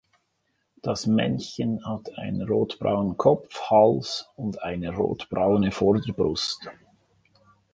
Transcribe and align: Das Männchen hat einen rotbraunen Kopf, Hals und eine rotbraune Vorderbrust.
Das 0.81 1.05
Männchen 1.05 1.85
hat 1.85 2.17
einen 2.17 2.41
rotbraunen 2.47 3.17
Kopf, 3.17 3.69
Hals 3.69 4.29
und 4.35 4.63
eine 4.63 4.95
rotbraune 4.95 5.71
Vorderbrust. 5.71 6.71